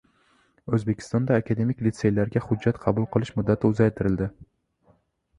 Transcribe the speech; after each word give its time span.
O‘zbekistonda 0.75 1.35
akademik 1.41 1.83
liseylarga 1.87 2.41
hujjat 2.45 2.79
qabul 2.85 3.05
qilish 3.17 3.33
muddati 3.41 3.71
uzaytirildi 3.75 4.31